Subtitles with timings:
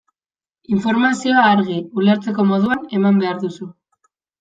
[0.75, 3.75] Informazioa argi, ulertzeko moduan, eman behar duzu.